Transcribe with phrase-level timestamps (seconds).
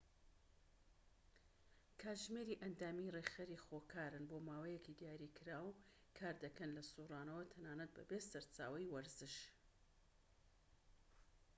[2.01, 5.67] کاتژمێری ئەندامی ڕێکخەری خۆکارن بۆماوەیەکی دیاریکراو
[6.17, 9.35] کار دەکەن لە سورانەوە تەنانەت بەبێ سەرچاوەی وزەش